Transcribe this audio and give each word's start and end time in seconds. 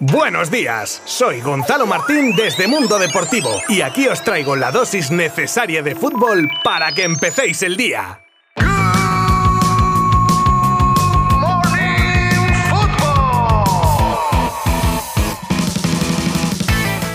Buenos 0.00 0.48
días, 0.48 1.02
soy 1.06 1.40
Gonzalo 1.40 1.84
Martín 1.84 2.32
desde 2.36 2.68
Mundo 2.68 3.00
Deportivo 3.00 3.50
y 3.68 3.80
aquí 3.80 4.06
os 4.06 4.22
traigo 4.22 4.54
la 4.54 4.70
dosis 4.70 5.10
necesaria 5.10 5.82
de 5.82 5.96
fútbol 5.96 6.48
para 6.62 6.92
que 6.92 7.02
empecéis 7.02 7.64
el 7.64 7.76
día. 7.76 8.20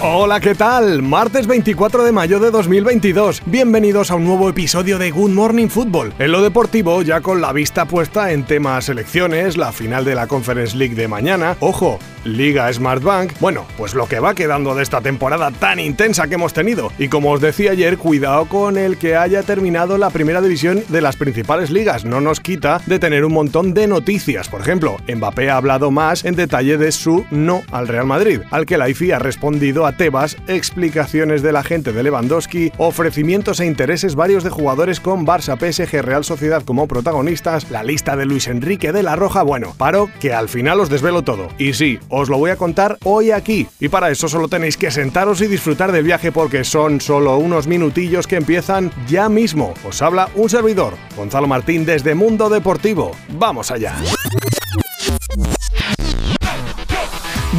Hola, 0.01 0.41
¿qué 0.41 0.53
tal? 0.53 1.01
Martes 1.01 1.47
24 1.47 2.03
de 2.03 2.11
mayo 2.11 2.41
de 2.41 2.51
2022. 2.51 3.43
Bienvenidos 3.45 4.11
a 4.11 4.15
un 4.15 4.25
nuevo 4.25 4.49
episodio 4.49 4.99
de 4.99 5.11
Good 5.11 5.31
Morning 5.31 5.69
Football. 5.69 6.13
En 6.19 6.33
lo 6.33 6.41
deportivo, 6.41 7.01
ya 7.01 7.21
con 7.21 7.39
la 7.39 7.53
vista 7.53 7.85
puesta 7.85 8.33
en 8.33 8.43
temas 8.43 8.83
selecciones, 8.83 9.55
la 9.55 9.71
final 9.71 10.03
de 10.03 10.15
la 10.15 10.27
Conference 10.27 10.75
League 10.75 10.95
de 10.95 11.07
mañana. 11.07 11.55
Ojo, 11.61 11.99
Liga 12.25 12.71
Smartbank. 12.71 13.39
Bueno, 13.39 13.65
pues 13.77 13.93
lo 13.93 14.07
que 14.07 14.19
va 14.19 14.35
quedando 14.35 14.75
de 14.75 14.83
esta 14.83 15.01
temporada 15.01 15.51
tan 15.51 15.79
intensa 15.79 16.27
que 16.27 16.35
hemos 16.35 16.53
tenido. 16.53 16.91
Y 16.97 17.07
como 17.07 17.31
os 17.31 17.41
decía 17.41 17.71
ayer, 17.71 17.97
cuidado 17.97 18.45
con 18.45 18.77
el 18.77 18.97
que 18.97 19.15
haya 19.15 19.43
terminado 19.43 19.97
la 19.97 20.09
primera 20.09 20.41
división 20.41 20.83
de 20.89 21.01
las 21.01 21.15
principales 21.15 21.69
ligas. 21.69 22.05
No 22.05 22.21
nos 22.21 22.39
quita 22.39 22.81
de 22.85 22.99
tener 22.99 23.25
un 23.25 23.33
montón 23.33 23.73
de 23.73 23.87
noticias. 23.87 24.49
Por 24.49 24.61
ejemplo, 24.61 24.97
Mbappé 25.07 25.49
ha 25.49 25.57
hablado 25.57 25.91
más 25.91 26.25
en 26.25 26.35
detalle 26.35 26.77
de 26.77 26.91
su 26.91 27.25
no 27.31 27.63
al 27.71 27.87
Real 27.87 28.05
Madrid, 28.05 28.41
al 28.51 28.65
que 28.65 28.77
la 28.77 28.89
IFI 28.89 29.11
ha 29.11 29.19
respondido 29.19 29.85
a 29.85 29.97
Tebas, 29.97 30.37
explicaciones 30.47 31.41
de 31.41 31.51
la 31.51 31.63
gente 31.63 31.93
de 31.93 32.03
Lewandowski, 32.03 32.71
ofrecimientos 32.77 33.59
e 33.59 33.65
intereses 33.65 34.15
varios 34.15 34.43
de 34.43 34.49
jugadores 34.49 34.99
con 34.99 35.25
Barça, 35.25 35.57
PSG, 35.57 36.01
Real 36.01 36.23
Sociedad 36.23 36.63
como 36.63 36.87
protagonistas, 36.87 37.69
la 37.71 37.83
lista 37.83 38.15
de 38.15 38.25
Luis 38.25 38.47
Enrique 38.47 38.91
de 38.91 39.03
la 39.03 39.15
Roja. 39.15 39.43
Bueno, 39.43 39.73
paro 39.77 40.09
que 40.19 40.33
al 40.33 40.49
final 40.49 40.79
os 40.79 40.89
desvelo 40.89 41.23
todo. 41.23 41.49
Y 41.57 41.73
sí, 41.73 41.99
os 42.13 42.29
lo 42.29 42.37
voy 42.37 42.51
a 42.51 42.55
contar 42.55 42.97
hoy 43.03 43.31
aquí. 43.31 43.67
Y 43.79 43.89
para 43.89 44.11
eso 44.11 44.29
solo 44.29 44.47
tenéis 44.47 44.77
que 44.77 44.91
sentaros 44.91 45.41
y 45.41 45.47
disfrutar 45.47 45.91
del 45.91 46.03
viaje 46.03 46.31
porque 46.31 46.63
son 46.63 47.01
solo 47.01 47.37
unos 47.37 47.67
minutillos 47.67 48.27
que 48.27 48.35
empiezan 48.35 48.91
ya 49.07 49.29
mismo. 49.29 49.73
Os 49.87 50.01
habla 50.01 50.29
un 50.35 50.49
servidor, 50.49 50.93
Gonzalo 51.17 51.47
Martín 51.47 51.85
desde 51.85 52.13
Mundo 52.15 52.49
Deportivo. 52.49 53.11
Vamos 53.29 53.71
allá. 53.71 53.95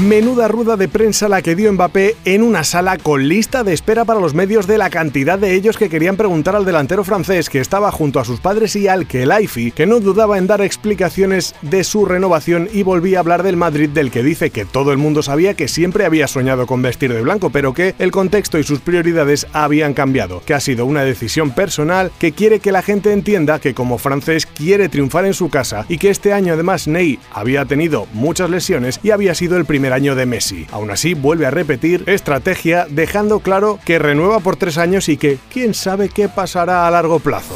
Menuda 0.04 0.48
ruda 0.48 0.76
de 0.76 0.86
prensa 0.86 1.30
la 1.30 1.40
que 1.40 1.54
dio 1.54 1.72
Mbappé 1.72 2.16
en 2.26 2.42
una 2.42 2.62
sala 2.62 2.98
con 2.98 3.26
lista 3.26 3.64
de 3.64 3.72
espera 3.72 4.04
para 4.04 4.20
los 4.20 4.34
medios 4.34 4.66
de 4.66 4.76
la 4.76 4.90
cantidad 4.90 5.38
de 5.38 5.54
ellos 5.54 5.78
que 5.78 5.88
querían 5.88 6.18
preguntar 6.18 6.54
al 6.54 6.66
delantero 6.66 7.04
francés 7.04 7.48
que 7.48 7.58
estaba 7.58 7.90
junto 7.90 8.20
a 8.20 8.26
sus 8.26 8.38
padres 8.38 8.76
y 8.76 8.86
al 8.86 9.06
Kelaifi, 9.06 9.70
que 9.70 9.86
no 9.86 10.00
dudaba 10.00 10.36
en 10.36 10.46
dar 10.46 10.60
explicaciones 10.60 11.54
de 11.62 11.84
su 11.84 12.04
renovación 12.04 12.68
y 12.70 12.82
volvía 12.82 13.16
a 13.16 13.20
hablar 13.20 13.42
del 13.42 13.56
Madrid 13.56 13.88
del 13.88 14.10
que 14.10 14.22
dice 14.22 14.50
que 14.50 14.66
todo 14.66 14.92
el 14.92 14.98
mundo 14.98 15.22
sabía 15.22 15.54
que 15.54 15.68
siempre 15.68 16.04
había 16.04 16.28
soñado 16.28 16.66
con 16.66 16.82
vestir 16.82 17.10
de 17.10 17.22
blanco, 17.22 17.48
pero 17.48 17.72
que 17.72 17.94
el 17.98 18.10
contexto 18.10 18.58
y 18.58 18.62
sus 18.62 18.80
prioridades 18.80 19.46
habían 19.54 19.94
cambiado, 19.94 20.42
que 20.44 20.52
ha 20.52 20.60
sido 20.60 20.84
una 20.84 21.02
decisión 21.02 21.52
personal 21.52 22.12
que 22.18 22.32
quiere 22.32 22.60
que 22.60 22.72
la 22.72 22.82
gente 22.82 23.10
entienda 23.10 23.58
que 23.58 23.72
como 23.72 23.96
francés 23.96 24.44
quiere 24.44 24.90
triunfar 24.90 25.24
en 25.24 25.32
su 25.32 25.48
casa 25.48 25.86
y 25.88 25.96
que 25.96 26.10
este 26.10 26.34
año 26.34 26.52
además 26.52 26.88
Ney 26.88 27.18
había 27.32 27.64
tenido 27.64 28.06
muchas 28.12 28.50
lesiones 28.50 29.00
y 29.02 29.10
había 29.10 29.34
sido 29.34 29.56
el 29.56 29.64
primer 29.64 29.94
año 29.94 30.03
de 30.14 30.26
Messi. 30.26 30.66
Aún 30.70 30.90
así, 30.90 31.14
vuelve 31.14 31.46
a 31.46 31.50
repetir 31.50 32.04
estrategia, 32.06 32.86
dejando 32.90 33.40
claro 33.40 33.78
que 33.86 33.98
renueva 33.98 34.40
por 34.40 34.56
tres 34.56 34.76
años 34.76 35.08
y 35.08 35.16
que 35.16 35.38
quién 35.50 35.72
sabe 35.72 36.10
qué 36.10 36.28
pasará 36.28 36.86
a 36.86 36.90
largo 36.90 37.20
plazo. 37.20 37.54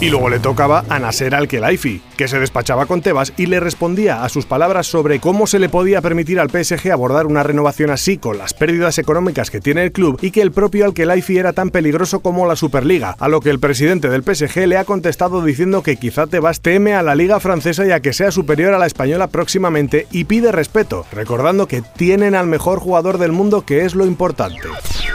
Y 0.00 0.08
luego 0.08 0.30
le 0.30 0.38
tocaba 0.38 0.86
a 0.88 0.98
Nasser 0.98 1.34
Al-Khelaifi, 1.34 2.00
que 2.20 2.28
se 2.28 2.38
despachaba 2.38 2.84
con 2.84 3.00
Tebas 3.00 3.32
y 3.38 3.46
le 3.46 3.60
respondía 3.60 4.22
a 4.22 4.28
sus 4.28 4.44
palabras 4.44 4.86
sobre 4.86 5.20
cómo 5.20 5.46
se 5.46 5.58
le 5.58 5.70
podía 5.70 6.02
permitir 6.02 6.38
al 6.38 6.50
PSG 6.50 6.92
abordar 6.92 7.24
una 7.24 7.42
renovación 7.42 7.88
así 7.88 8.18
con 8.18 8.36
las 8.36 8.52
pérdidas 8.52 8.98
económicas 8.98 9.50
que 9.50 9.62
tiene 9.62 9.84
el 9.84 9.92
club 9.92 10.18
y 10.20 10.30
que 10.30 10.42
el 10.42 10.52
propio 10.52 10.84
Al-Khelaifi 10.84 11.38
era 11.38 11.54
tan 11.54 11.70
peligroso 11.70 12.20
como 12.20 12.46
la 12.46 12.56
Superliga, 12.56 13.16
a 13.18 13.28
lo 13.28 13.40
que 13.40 13.48
el 13.48 13.58
presidente 13.58 14.10
del 14.10 14.22
PSG 14.22 14.66
le 14.66 14.76
ha 14.76 14.84
contestado 14.84 15.42
diciendo 15.42 15.82
que 15.82 15.96
quizá 15.96 16.26
Tebas 16.26 16.60
teme 16.60 16.92
a 16.92 17.02
la 17.02 17.14
liga 17.14 17.40
francesa 17.40 17.86
y 17.86 17.90
a 17.90 18.00
que 18.00 18.12
sea 18.12 18.30
superior 18.30 18.74
a 18.74 18.78
la 18.78 18.84
española 18.84 19.28
próximamente 19.28 20.06
y 20.10 20.24
pide 20.24 20.52
respeto, 20.52 21.06
recordando 21.12 21.68
que 21.68 21.80
tienen 21.96 22.34
al 22.34 22.48
mejor 22.48 22.80
jugador 22.80 23.16
del 23.16 23.32
mundo 23.32 23.64
que 23.64 23.86
es 23.86 23.94
lo 23.94 24.04
importante. 24.04 24.68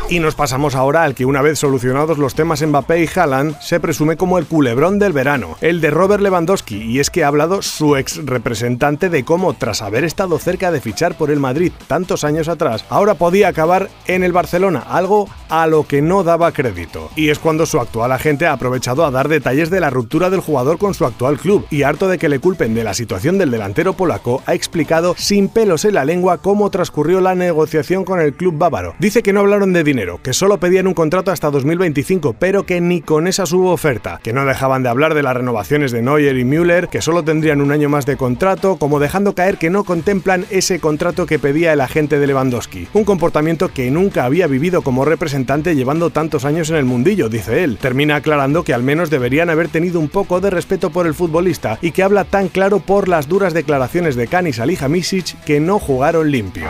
Y 0.09 0.19
nos 0.19 0.33
pasamos 0.33 0.73
ahora 0.73 1.03
al 1.03 1.13
que 1.13 1.25
una 1.25 1.41
vez 1.41 1.59
solucionados 1.59 2.17
los 2.17 2.33
temas 2.33 2.65
Mbappé 2.65 3.03
y 3.03 3.09
Haaland, 3.13 3.59
se 3.59 3.79
presume 3.79 4.17
como 4.17 4.39
el 4.39 4.45
culebrón 4.45 4.97
del 4.97 5.13
verano, 5.13 5.55
el 5.61 5.81
de 5.81 5.91
Robert 5.91 6.23
Lewandowski, 6.23 6.94
y 6.95 7.01
es 7.01 7.09
que 7.09 7.25
ha 7.25 7.27
hablado 7.27 7.61
su 7.61 7.97
ex 7.97 8.25
representante 8.25 9.09
de 9.09 9.25
cómo, 9.25 9.53
tras 9.53 9.81
haber 9.81 10.05
estado 10.05 10.39
cerca 10.39 10.71
de 10.71 10.79
fichar 10.79 11.17
por 11.17 11.29
el 11.29 11.41
Madrid 11.41 11.73
tantos 11.87 12.23
años 12.23 12.47
atrás, 12.47 12.85
ahora 12.87 13.15
podía 13.15 13.49
acabar 13.49 13.89
en 14.07 14.23
el 14.23 14.31
Barcelona, 14.31 14.79
algo 14.79 15.27
a 15.49 15.67
lo 15.67 15.85
que 15.85 16.01
no 16.01 16.23
daba 16.23 16.53
crédito. 16.53 17.09
Y 17.17 17.31
es 17.31 17.39
cuando 17.39 17.65
su 17.65 17.81
actual 17.81 18.13
agente 18.13 18.47
ha 18.47 18.53
aprovechado 18.53 19.03
a 19.03 19.11
dar 19.11 19.27
detalles 19.27 19.69
de 19.69 19.81
la 19.81 19.89
ruptura 19.89 20.29
del 20.29 20.39
jugador 20.39 20.77
con 20.77 20.93
su 20.93 21.03
actual 21.03 21.37
club, 21.37 21.67
y 21.69 21.83
harto 21.83 22.07
de 22.07 22.17
que 22.17 22.29
le 22.29 22.39
culpen 22.39 22.73
de 22.73 22.85
la 22.85 22.93
situación 22.93 23.37
del 23.37 23.51
delantero 23.51 23.91
polaco, 23.91 24.41
ha 24.45 24.53
explicado 24.53 25.15
sin 25.17 25.49
pelos 25.49 25.83
en 25.83 25.95
la 25.95 26.05
lengua 26.05 26.37
cómo 26.37 26.69
transcurrió 26.69 27.19
la 27.19 27.35
negociación 27.35 28.05
con 28.05 28.21
el 28.21 28.35
club 28.35 28.57
bávaro. 28.57 28.95
Dice 28.99 29.21
que 29.21 29.33
no 29.33 29.41
hablaron 29.41 29.73
de 29.73 29.83
dinero, 29.83 30.21
que 30.23 30.31
solo 30.31 30.61
pedían 30.61 30.87
un 30.87 30.93
contrato 30.93 31.31
hasta 31.31 31.51
2025, 31.51 32.37
pero 32.39 32.65
que 32.65 32.79
ni 32.79 33.01
con 33.01 33.27
esa 33.27 33.43
hubo 33.51 33.73
oferta, 33.73 34.21
que 34.23 34.31
no 34.31 34.45
dejaban 34.45 34.81
de 34.81 34.87
hablar 34.87 35.13
de 35.13 35.23
las 35.23 35.35
renovaciones 35.35 35.91
de 35.91 36.01
Neuer 36.01 36.37
y 36.37 36.45
Müller, 36.45 36.84
que 36.87 37.01
solo 37.01 37.23
tendrían 37.23 37.61
un 37.61 37.71
año 37.71 37.89
más 37.89 38.05
de 38.05 38.17
contrato, 38.17 38.77
como 38.77 38.99
dejando 38.99 39.35
caer 39.35 39.57
que 39.57 39.69
no 39.69 39.83
contemplan 39.83 40.45
ese 40.49 40.79
contrato 40.79 41.25
que 41.25 41.39
pedía 41.39 41.73
el 41.73 41.81
agente 41.81 42.19
de 42.19 42.27
Lewandowski. 42.27 42.87
Un 42.93 43.03
comportamiento 43.03 43.69
que 43.69 43.89
nunca 43.91 44.25
había 44.25 44.47
vivido 44.47 44.81
como 44.81 45.05
representante 45.05 45.75
llevando 45.75 46.09
tantos 46.09 46.45
años 46.45 46.69
en 46.69 46.77
el 46.77 46.85
mundillo, 46.85 47.29
dice 47.29 47.63
él. 47.63 47.77
Termina 47.77 48.17
aclarando 48.17 48.63
que 48.63 48.73
al 48.73 48.83
menos 48.83 49.09
deberían 49.09 49.49
haber 49.49 49.69
tenido 49.69 49.99
un 49.99 50.09
poco 50.09 50.41
de 50.41 50.49
respeto 50.49 50.89
por 50.89 51.07
el 51.07 51.13
futbolista 51.13 51.79
y 51.81 51.91
que 51.91 52.03
habla 52.03 52.23
tan 52.25 52.47
claro 52.47 52.79
por 52.79 53.07
las 53.07 53.27
duras 53.27 53.53
declaraciones 53.53 54.15
de 54.15 54.27
Kani 54.27 54.53
Salihamidzic 54.53 55.43
que 55.43 55.59
no 55.59 55.79
jugaron 55.79 56.31
limpio. 56.31 56.67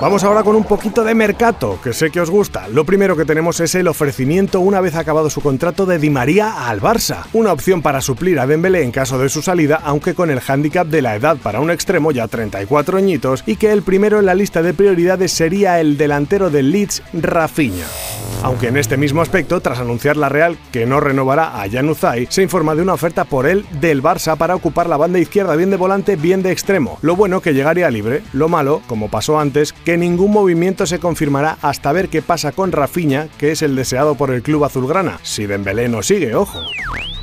Vamos 0.00 0.22
ahora 0.22 0.44
con 0.44 0.54
un 0.54 0.62
poquito 0.62 1.02
de 1.02 1.12
mercado, 1.12 1.80
que 1.82 1.92
sé 1.92 2.12
que 2.12 2.20
os 2.20 2.30
gusta. 2.30 2.68
Lo 2.68 2.84
primero 2.84 3.16
que 3.16 3.24
tenemos 3.24 3.58
es 3.58 3.74
el 3.74 3.88
ofrecimiento 3.88 4.60
una 4.60 4.80
vez 4.80 4.94
acabado 4.94 5.28
su 5.28 5.40
contrato 5.40 5.86
de 5.86 5.98
Di 5.98 6.08
María 6.08 6.68
al 6.68 6.80
Barça, 6.80 7.24
una 7.32 7.52
opción 7.52 7.82
para 7.82 8.00
suplir 8.00 8.38
a 8.38 8.46
Dembélé 8.46 8.84
en 8.84 8.92
caso 8.92 9.18
de 9.18 9.28
su 9.28 9.42
salida, 9.42 9.80
aunque 9.82 10.14
con 10.14 10.30
el 10.30 10.38
hándicap 10.38 10.86
de 10.86 11.02
la 11.02 11.16
edad 11.16 11.36
para 11.36 11.60
un 11.60 11.72
extremo 11.72 12.12
ya 12.12 12.28
34 12.28 12.96
añitos 12.96 13.42
y 13.44 13.56
que 13.56 13.72
el 13.72 13.82
primero 13.82 14.20
en 14.20 14.26
la 14.26 14.36
lista 14.36 14.62
de 14.62 14.72
prioridades 14.72 15.32
sería 15.32 15.80
el 15.80 15.98
delantero 15.98 16.48
del 16.48 16.70
Leeds, 16.70 17.02
Rafinha. 17.12 17.86
Aunque 18.42 18.68
en 18.68 18.76
este 18.76 18.96
mismo 18.96 19.20
aspecto, 19.20 19.60
tras 19.60 19.80
anunciar 19.80 20.16
la 20.16 20.28
Real 20.28 20.56
que 20.72 20.86
no 20.86 21.00
renovará 21.00 21.60
a 21.60 21.68
Januzaj, 21.68 22.28
se 22.28 22.42
informa 22.42 22.74
de 22.74 22.82
una 22.82 22.94
oferta 22.94 23.24
por 23.24 23.46
él 23.46 23.66
del 23.80 24.02
Barça 24.02 24.36
para 24.36 24.54
ocupar 24.54 24.88
la 24.88 24.96
banda 24.96 25.18
izquierda 25.18 25.56
bien 25.56 25.70
de 25.70 25.76
volante, 25.76 26.16
bien 26.16 26.42
de 26.42 26.52
extremo. 26.52 26.98
Lo 27.02 27.16
bueno 27.16 27.40
que 27.40 27.52
llegaría 27.52 27.90
libre, 27.90 28.22
lo 28.32 28.48
malo, 28.48 28.80
como 28.86 29.10
pasó 29.10 29.40
antes, 29.40 29.72
que 29.72 29.96
ningún 29.96 30.30
movimiento 30.30 30.86
se 30.86 31.00
confirmará 31.00 31.58
hasta 31.62 31.92
ver 31.92 32.08
qué 32.08 32.22
pasa 32.22 32.52
con 32.52 32.72
Rafinha, 32.72 33.28
que 33.38 33.50
es 33.50 33.62
el 33.62 33.74
deseado 33.74 34.14
por 34.14 34.30
el 34.30 34.42
club 34.42 34.64
azulgrana. 34.64 35.18
Si 35.22 35.46
Dembélé 35.46 35.88
no 35.88 36.02
sigue, 36.02 36.34
ojo 36.34 36.58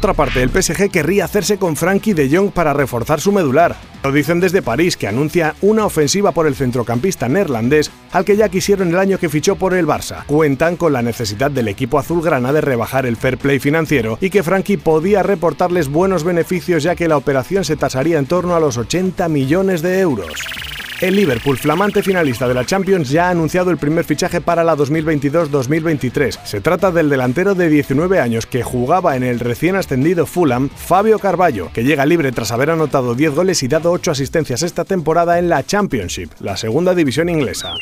otra 0.05 0.13
parte, 0.13 0.43
el 0.43 0.51
PSG 0.51 0.91
querría 0.91 1.25
hacerse 1.25 1.57
con 1.57 1.75
Frankie 1.75 2.13
de 2.13 2.29
Jong 2.29 2.51
para 2.51 2.73
reforzar 2.73 3.19
su 3.19 3.31
medular. 3.31 3.75
Lo 4.05 4.11
dicen 4.11 4.39
desde 4.39 4.61
París, 4.61 4.97
que 4.97 5.07
anuncia 5.07 5.55
una 5.61 5.83
ofensiva 5.83 6.31
por 6.31 6.45
el 6.45 6.53
centrocampista 6.53 7.27
neerlandés, 7.27 7.89
al 8.11 8.23
que 8.23 8.37
ya 8.37 8.49
quisieron 8.49 8.89
el 8.89 8.99
año 8.99 9.17
que 9.17 9.29
fichó 9.29 9.55
por 9.55 9.73
el 9.73 9.87
Barça. 9.87 10.25
Cuentan 10.27 10.77
con 10.77 10.93
la 10.93 11.01
necesidad 11.01 11.49
del 11.49 11.69
equipo 11.69 11.97
azulgrana 11.97 12.53
de 12.53 12.61
rebajar 12.61 13.07
el 13.07 13.17
fair 13.17 13.39
play 13.39 13.57
financiero 13.57 14.19
y 14.21 14.29
que 14.29 14.43
Frankie 14.43 14.77
podía 14.77 15.23
reportarles 15.23 15.87
buenos 15.87 16.23
beneficios 16.23 16.83
ya 16.83 16.95
que 16.95 17.07
la 17.07 17.17
operación 17.17 17.65
se 17.65 17.77
tasaría 17.77 18.19
en 18.19 18.27
torno 18.27 18.55
a 18.55 18.59
los 18.59 18.77
80 18.77 19.27
millones 19.27 19.81
de 19.81 20.01
euros. 20.01 20.39
El 21.01 21.17
Liverpool, 21.17 21.57
flamante 21.57 22.01
finalista 22.01 22.47
de 22.47 22.53
la 22.53 22.65
Champions, 22.65 23.09
ya 23.09 23.27
ha 23.27 23.31
anunciado 23.31 23.69
el 23.69 23.75
primer 23.75 24.05
fichaje 24.05 24.39
para 24.39 24.63
la 24.63 24.77
2022-2023. 24.77 26.39
Se 26.45 26.61
trata 26.61 26.89
del 26.89 27.09
delantero 27.09 27.53
de 27.53 27.67
19 27.67 28.17
años 28.21 28.45
que 28.45 28.63
jugaba 28.63 29.17
en 29.17 29.23
el 29.23 29.41
recién 29.41 29.75
ascendido 29.75 30.25
Fulham, 30.25 30.69
Fabio 30.69 31.19
Carballo, 31.19 31.69
que 31.73 31.83
llega 31.83 32.05
libre 32.05 32.31
tras 32.31 32.53
haber 32.53 32.69
anotado 32.69 33.13
10 33.13 33.35
goles 33.35 33.61
y 33.61 33.67
dado 33.67 33.91
8 33.95 34.11
asistencias 34.11 34.61
esta 34.61 34.83
temporada 34.83 35.39
en 35.39 35.47
la 35.47 35.63
Championship, 35.63 36.29
la 36.41 36.57
segunda 36.57 36.93
división 36.93 37.29
inglesa. 37.29 37.73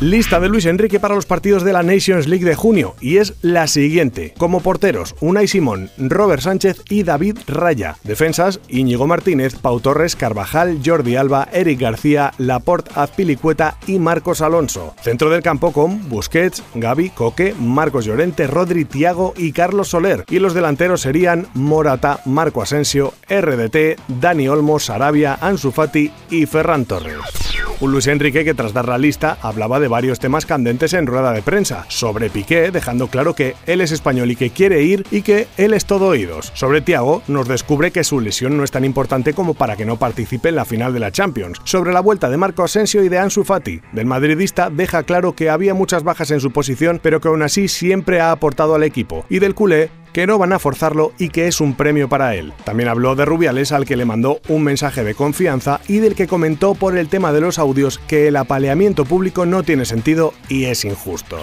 Lista 0.00 0.40
de 0.40 0.48
Luis 0.48 0.64
Enrique 0.64 0.98
para 0.98 1.14
los 1.14 1.26
partidos 1.26 1.62
de 1.62 1.74
la 1.74 1.82
Nations 1.82 2.26
League 2.26 2.46
de 2.46 2.54
junio 2.54 2.94
y 3.02 3.18
es 3.18 3.34
la 3.42 3.66
siguiente. 3.66 4.32
Como 4.38 4.60
porteros, 4.60 5.14
Unai 5.20 5.46
Simón, 5.46 5.90
Robert 5.98 6.40
Sánchez 6.40 6.80
y 6.88 7.02
David 7.02 7.36
Raya. 7.46 7.98
Defensas, 8.02 8.60
Íñigo 8.70 9.06
Martínez, 9.06 9.56
Pau 9.56 9.78
Torres, 9.78 10.16
Carvajal, 10.16 10.80
Jordi 10.82 11.16
Alba, 11.16 11.48
Eric 11.52 11.80
García, 11.80 12.32
Laporte 12.38 12.90
Azpilicueta 12.94 13.76
y 13.86 13.98
Marcos 13.98 14.40
Alonso. 14.40 14.94
Centro 15.02 15.28
del 15.28 15.42
campo 15.42 15.70
con 15.70 16.08
Busquets, 16.08 16.62
Gaby, 16.74 17.10
Coque, 17.10 17.54
Marcos 17.60 18.06
Llorente, 18.06 18.46
Rodri, 18.46 18.86
Tiago 18.86 19.34
y 19.36 19.52
Carlos 19.52 19.88
Soler. 19.88 20.24
Y 20.30 20.38
los 20.38 20.54
delanteros 20.54 21.02
serían 21.02 21.46
Morata, 21.52 22.20
Marco 22.24 22.62
Asensio, 22.62 23.12
RDT, 23.28 24.00
Dani 24.18 24.48
Olmo, 24.48 24.78
Sarabia, 24.78 25.34
Ansu 25.42 25.72
Fati 25.72 26.10
y 26.30 26.46
Ferran 26.46 26.86
Torres. 26.86 27.49
Un 27.80 27.92
Luis 27.92 28.08
Enrique 28.08 28.44
que 28.44 28.52
tras 28.52 28.74
dar 28.74 28.86
la 28.86 28.98
lista 28.98 29.38
hablaba 29.40 29.80
de 29.80 29.88
varios 29.88 30.20
temas 30.20 30.44
candentes 30.44 30.92
en 30.92 31.06
rueda 31.06 31.32
de 31.32 31.40
prensa, 31.40 31.86
sobre 31.88 32.28
Piqué, 32.28 32.70
dejando 32.70 33.08
claro 33.08 33.34
que 33.34 33.54
él 33.64 33.80
es 33.80 33.90
español 33.90 34.30
y 34.30 34.36
que 34.36 34.50
quiere 34.50 34.82
ir 34.82 35.06
y 35.10 35.22
que 35.22 35.48
él 35.56 35.72
es 35.72 35.86
todo 35.86 36.08
oídos. 36.08 36.52
Sobre 36.54 36.82
Thiago, 36.82 37.22
nos 37.26 37.48
descubre 37.48 37.90
que 37.90 38.04
su 38.04 38.20
lesión 38.20 38.58
no 38.58 38.64
es 38.64 38.70
tan 38.70 38.84
importante 38.84 39.32
como 39.32 39.54
para 39.54 39.76
que 39.76 39.86
no 39.86 39.96
participe 39.96 40.50
en 40.50 40.56
la 40.56 40.66
final 40.66 40.92
de 40.92 41.00
la 41.00 41.10
Champions. 41.10 41.58
Sobre 41.64 41.94
la 41.94 42.00
vuelta 42.00 42.28
de 42.28 42.36
Marco 42.36 42.64
Asensio 42.64 43.02
y 43.02 43.08
de 43.08 43.18
Ansu 43.18 43.44
Fati, 43.44 43.80
del 43.92 44.04
madridista 44.04 44.68
deja 44.68 45.04
claro 45.04 45.34
que 45.34 45.48
había 45.48 45.72
muchas 45.72 46.02
bajas 46.04 46.30
en 46.32 46.40
su 46.40 46.50
posición, 46.50 47.00
pero 47.02 47.22
que 47.22 47.28
aún 47.28 47.42
así 47.42 47.66
siempre 47.66 48.20
ha 48.20 48.30
aportado 48.30 48.74
al 48.74 48.82
equipo. 48.82 49.24
Y 49.30 49.38
del 49.38 49.54
culé, 49.54 49.90
que 50.12 50.26
no 50.26 50.38
van 50.38 50.52
a 50.52 50.58
forzarlo 50.58 51.12
y 51.18 51.28
que 51.28 51.46
es 51.46 51.60
un 51.60 51.74
premio 51.74 52.08
para 52.08 52.34
él. 52.34 52.52
También 52.64 52.88
habló 52.88 53.14
de 53.14 53.24
Rubiales 53.24 53.72
al 53.72 53.86
que 53.86 53.96
le 53.96 54.04
mandó 54.04 54.40
un 54.48 54.62
mensaje 54.62 55.04
de 55.04 55.14
confianza 55.14 55.80
y 55.88 55.98
del 55.98 56.14
que 56.14 56.26
comentó 56.26 56.74
por 56.74 56.96
el 56.96 57.08
tema 57.08 57.32
de 57.32 57.40
los 57.40 57.58
audios 57.58 57.98
que 58.06 58.28
el 58.28 58.36
apaleamiento 58.36 59.04
público 59.04 59.46
no 59.46 59.62
tiene 59.62 59.84
sentido 59.84 60.34
y 60.48 60.64
es 60.64 60.84
injusto. 60.84 61.38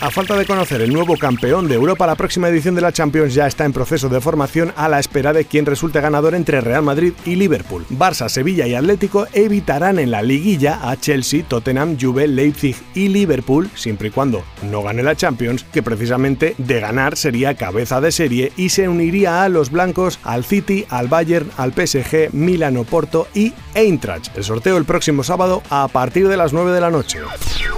A 0.00 0.12
falta 0.12 0.36
de 0.36 0.46
conocer 0.46 0.80
el 0.80 0.92
nuevo 0.92 1.16
campeón 1.16 1.66
de 1.66 1.74
Europa, 1.74 2.06
la 2.06 2.14
próxima 2.14 2.48
edición 2.48 2.76
de 2.76 2.80
la 2.80 2.92
Champions 2.92 3.34
ya 3.34 3.48
está 3.48 3.64
en 3.64 3.72
proceso 3.72 4.08
de 4.08 4.20
formación 4.20 4.72
a 4.76 4.88
la 4.88 5.00
espera 5.00 5.32
de 5.32 5.44
quien 5.44 5.66
resulte 5.66 6.00
ganador 6.00 6.36
entre 6.36 6.60
Real 6.60 6.84
Madrid 6.84 7.14
y 7.26 7.34
Liverpool. 7.34 7.84
Barça, 7.90 8.28
Sevilla 8.28 8.68
y 8.68 8.76
Atlético 8.76 9.26
evitarán 9.32 9.98
en 9.98 10.12
la 10.12 10.22
liguilla 10.22 10.88
a 10.88 10.96
Chelsea, 10.96 11.42
Tottenham, 11.42 11.96
Juve, 12.00 12.28
Leipzig 12.28 12.76
y 12.94 13.08
Liverpool, 13.08 13.68
siempre 13.74 14.08
y 14.08 14.10
cuando 14.12 14.44
no 14.70 14.84
gane 14.84 15.02
la 15.02 15.16
Champions, 15.16 15.64
que 15.64 15.82
precisamente 15.82 16.54
de 16.58 16.78
ganar 16.78 17.16
sería 17.16 17.56
cabeza 17.56 17.97
de 18.00 18.12
serie 18.12 18.52
y 18.56 18.70
se 18.70 18.88
uniría 18.88 19.42
a 19.42 19.48
los 19.48 19.70
blancos, 19.70 20.18
al 20.22 20.44
City, 20.44 20.86
al 20.88 21.08
Bayern, 21.08 21.50
al 21.56 21.72
PSG, 21.72 22.32
Milano, 22.32 22.84
Porto 22.84 23.28
y 23.34 23.52
Eintracht. 23.74 24.36
El 24.36 24.44
sorteo 24.44 24.76
el 24.76 24.84
próximo 24.84 25.22
sábado 25.22 25.62
a 25.70 25.88
partir 25.88 26.28
de 26.28 26.36
las 26.36 26.52
9 26.52 26.72
de 26.72 26.80
la 26.80 26.90
noche. 26.90 27.18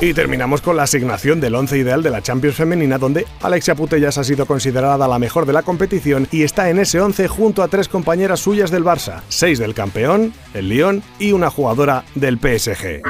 Y 0.01 0.15
terminamos 0.15 0.63
con 0.63 0.77
la 0.77 0.85
asignación 0.85 1.41
del 1.41 1.55
once 1.55 1.77
ideal 1.77 2.03
de 2.03 2.11
la 2.11 2.23
Champions 2.23 2.57
femenina, 2.57 2.99
donde 2.99 3.27
Alexia 3.43 3.75
Putellas 3.75 4.19
ha 4.19 4.25
sido 4.25 4.47
considerada 4.47 5.09
la 5.09 5.19
mejor 5.19 5.47
de 5.47 5.53
la 5.53 5.63
competición 5.63 6.27
y 6.31 6.43
está 6.43 6.71
en 6.71 6.79
ese 6.79 7.01
11 7.01 7.29
junto 7.29 7.63
a 7.63 7.69
tres 7.69 7.89
compañeras 7.89 8.41
suyas 8.41 8.71
del 8.71 8.85
Barça, 8.85 9.23
seis 9.29 9.59
del 9.59 9.75
campeón, 9.75 10.33
el 10.55 10.69
Lyon 10.69 11.03
y 11.19 11.33
una 11.33 11.51
jugadora 11.51 12.05
del 12.15 12.39
PSG. 12.39 13.03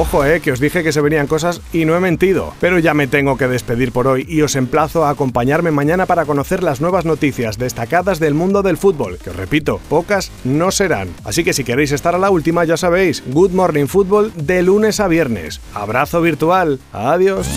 Ojo, 0.00 0.24
eh, 0.24 0.38
que 0.38 0.52
os 0.52 0.60
dije 0.60 0.84
que 0.84 0.92
se 0.92 1.00
venían 1.00 1.26
cosas 1.26 1.60
y 1.72 1.84
no 1.84 1.96
he 1.96 1.98
mentido. 1.98 2.54
Pero 2.60 2.78
ya 2.78 2.94
me 2.94 3.08
tengo 3.08 3.36
que 3.36 3.48
despedir 3.48 3.90
por 3.90 4.06
hoy 4.06 4.24
y 4.28 4.42
os 4.42 4.54
emplazo 4.54 5.04
a 5.04 5.10
acompañarme 5.10 5.72
mañana 5.72 6.06
para 6.06 6.24
conocer 6.24 6.62
las 6.62 6.80
nuevas 6.80 7.04
noticias 7.04 7.58
destacadas 7.58 8.20
del 8.20 8.34
mundo 8.34 8.62
del 8.62 8.76
fútbol, 8.76 9.18
que 9.18 9.30
os 9.30 9.36
repito, 9.36 9.80
pocas 9.88 10.30
no 10.44 10.70
serán. 10.70 11.08
Así 11.24 11.42
que 11.42 11.52
si 11.52 11.64
queréis 11.64 11.90
estar 11.90 12.14
a 12.14 12.18
la 12.18 12.30
última, 12.30 12.64
ya 12.64 12.76
sabéis, 12.76 13.24
Good 13.26 13.50
Morning 13.50 13.86
Fútbol 13.86 14.32
de 14.36 14.62
lunes 14.62 15.00
a 15.00 15.08
viernes. 15.08 15.60
Abrazo 15.74 16.20
virtual. 16.20 16.78
Adiós. 16.92 17.48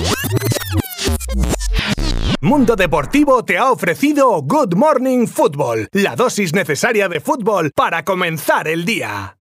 Mundo 2.41 2.75
Deportivo 2.75 3.45
te 3.45 3.59
ha 3.59 3.71
ofrecido 3.71 4.41
Good 4.41 4.73
Morning 4.73 5.27
Football, 5.27 5.89
la 5.91 6.15
dosis 6.15 6.55
necesaria 6.55 7.07
de 7.07 7.19
fútbol 7.19 7.69
para 7.75 8.03
comenzar 8.03 8.67
el 8.67 8.83
día. 8.83 9.37